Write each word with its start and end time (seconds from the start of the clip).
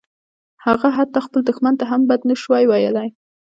هغه 0.65 0.87
حتی 0.97 1.19
خپل 1.25 1.41
دښمن 1.49 1.73
ته 1.79 1.85
هم 1.91 2.01
بد 2.09 2.21
نشوای 2.29 2.63
ویلای 2.67 3.09